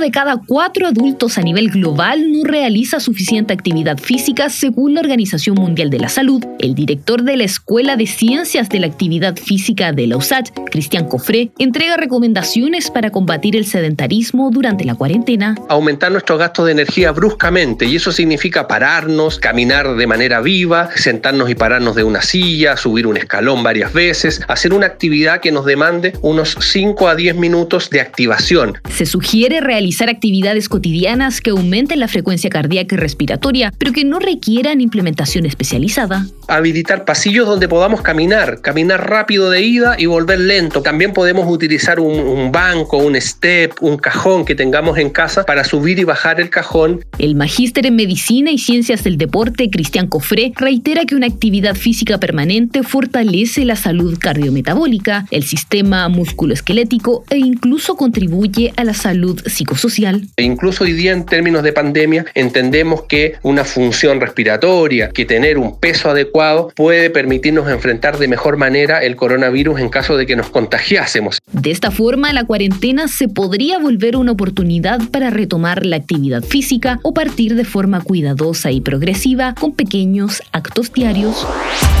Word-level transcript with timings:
de 0.00 0.10
cada 0.10 0.40
cuatro 0.46 0.86
adultos 0.86 1.36
a 1.36 1.42
nivel 1.42 1.70
global 1.70 2.32
no 2.32 2.44
realiza 2.44 2.98
suficiente 3.00 3.52
actividad 3.52 3.98
física 3.98 4.48
según 4.48 4.94
la 4.94 5.00
Organización 5.00 5.56
Mundial 5.56 5.90
de 5.90 5.98
la 5.98 6.08
Salud. 6.08 6.42
El 6.58 6.74
director 6.74 7.22
de 7.22 7.36
la 7.36 7.44
Escuela 7.44 7.96
de 7.96 8.06
Ciencias 8.06 8.70
de 8.70 8.80
la 8.80 8.86
Actividad 8.86 9.36
Física 9.36 9.92
de 9.92 10.06
la 10.06 10.16
USAT, 10.16 10.48
Cristian 10.70 11.06
Cofré, 11.06 11.52
entrega 11.58 11.98
recomendaciones 11.98 12.90
para 12.90 13.10
combatir 13.10 13.56
el 13.56 13.66
sedentarismo 13.66 14.50
durante 14.50 14.84
la 14.84 14.94
cuarentena. 14.94 15.54
Aumentar 15.68 16.10
nuestro 16.10 16.38
gasto 16.38 16.64
de 16.64 16.72
energía 16.72 17.12
bruscamente 17.12 17.84
y 17.84 17.96
eso 17.96 18.10
significa 18.10 18.66
pararnos, 18.66 19.38
caminar 19.38 19.94
de 19.96 20.06
manera 20.06 20.40
viva, 20.40 20.88
sentarnos 20.96 21.50
y 21.50 21.54
pararnos 21.54 21.94
de 21.94 22.04
una 22.04 22.22
silla, 22.22 22.78
subir 22.78 23.06
un 23.06 23.18
escalón 23.18 23.62
varias 23.62 23.92
veces, 23.92 24.40
hacer 24.48 24.72
una 24.72 24.86
actividad 24.86 25.40
que 25.40 25.52
nos 25.52 25.66
demande 25.66 26.14
unos 26.22 26.56
5 26.58 27.06
a 27.06 27.14
10 27.14 27.36
minutos 27.36 27.90
de 27.90 28.00
activación. 28.00 28.78
Se 28.88 29.04
sugiere 29.04 29.60
realizar 29.60 29.89
actividades 30.08 30.68
cotidianas 30.68 31.40
que 31.40 31.50
aumenten 31.50 32.00
la 32.00 32.08
frecuencia 32.08 32.50
cardíaca 32.50 32.94
y 32.94 32.98
respiratoria, 32.98 33.72
pero 33.78 33.92
que 33.92 34.04
no 34.04 34.18
requieran 34.18 34.80
implementación 34.80 35.46
especializada. 35.46 36.26
Habilitar 36.48 37.04
pasillos 37.04 37.46
donde 37.46 37.68
podamos 37.68 38.02
caminar, 38.02 38.60
caminar 38.60 39.08
rápido 39.08 39.50
de 39.50 39.62
ida 39.62 39.96
y 39.98 40.06
volver 40.06 40.40
lento. 40.40 40.82
También 40.82 41.12
podemos 41.12 41.46
utilizar 41.48 42.00
un, 42.00 42.52
banco, 42.52 42.98
un 42.98 43.20
step, 43.20 43.74
un 43.80 43.96
cajón 43.96 44.44
que 44.44 44.54
tengamos 44.54 44.98
en 44.98 45.10
casa 45.10 45.44
para 45.44 45.64
subir 45.64 45.98
y 45.98 46.04
bajar 46.04 46.40
el 46.40 46.50
cajón. 46.50 47.04
El 47.18 47.34
magíster 47.34 47.86
en 47.86 47.96
Medicina 47.96 48.50
y 48.50 48.58
Ciencias 48.58 49.04
del 49.04 49.18
Deporte, 49.18 49.70
Cristian 49.70 50.06
Cofré, 50.06 50.52
reitera 50.56 51.04
que 51.04 51.14
una 51.14 51.26
actividad 51.26 51.74
física 51.74 52.18
permanente 52.18 52.82
fortalece 52.82 53.64
la 53.64 53.76
salud 53.76 54.18
cardiometabólica, 54.18 55.26
el 55.30 55.44
sistema 55.44 56.08
musculoesquelético 56.08 57.24
e 57.30 57.38
incluso 57.38 57.96
contribuye 57.96 58.72
a 58.76 58.84
la 58.84 58.94
salud 58.94 59.40
psicosocial 59.46 59.79
social. 59.80 60.22
E 60.36 60.42
incluso 60.42 60.84
hoy 60.84 60.92
día 60.92 61.12
en 61.12 61.26
términos 61.26 61.62
de 61.62 61.72
pandemia 61.72 62.26
entendemos 62.34 63.02
que 63.02 63.34
una 63.42 63.64
función 63.64 64.20
respiratoria, 64.20 65.10
que 65.10 65.24
tener 65.24 65.58
un 65.58 65.78
peso 65.78 66.10
adecuado 66.10 66.72
puede 66.76 67.10
permitirnos 67.10 67.68
enfrentar 67.68 68.18
de 68.18 68.28
mejor 68.28 68.56
manera 68.56 69.02
el 69.02 69.16
coronavirus 69.16 69.80
en 69.80 69.88
caso 69.88 70.16
de 70.16 70.26
que 70.26 70.36
nos 70.36 70.50
contagiásemos. 70.50 71.38
De 71.52 71.70
esta 71.70 71.90
forma, 71.90 72.32
la 72.32 72.44
cuarentena 72.44 73.08
se 73.08 73.28
podría 73.28 73.78
volver 73.78 74.16
una 74.16 74.32
oportunidad 74.32 75.00
para 75.10 75.30
retomar 75.30 75.86
la 75.86 75.96
actividad 75.96 76.42
física 76.42 77.00
o 77.02 77.14
partir 77.14 77.54
de 77.54 77.64
forma 77.64 78.00
cuidadosa 78.00 78.70
y 78.70 78.80
progresiva 78.80 79.54
con 79.58 79.72
pequeños 79.72 80.42
actos 80.52 80.92
diarios. 80.92 81.46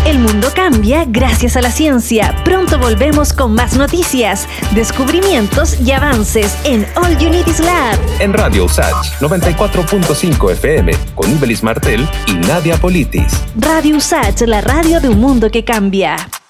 El 0.06 0.18
mundo 0.18 0.48
cambia 0.54 1.04
gracias 1.06 1.56
a 1.56 1.62
la 1.62 1.70
ciencia. 1.70 2.34
Pronto 2.44 2.78
volvemos 2.78 3.32
con 3.32 3.54
más 3.54 3.76
noticias, 3.76 4.48
descubrimientos 4.74 5.80
y 5.80 5.92
avances 5.92 6.56
en 6.64 6.86
All 6.96 7.16
Unities 7.16 7.60
Lab. 7.70 7.98
En 8.18 8.32
Radio 8.32 8.64
USACH 8.64 9.20
94.5 9.20 10.52
FM 10.52 10.92
con 11.14 11.30
Ibelis 11.30 11.62
Martel 11.62 12.06
y 12.26 12.34
Nadia 12.46 12.76
Politis. 12.76 13.32
Radio 13.56 13.96
USACH, 13.96 14.42
la 14.42 14.60
radio 14.60 15.00
de 15.00 15.08
un 15.08 15.20
mundo 15.20 15.50
que 15.50 15.64
cambia. 15.64 16.16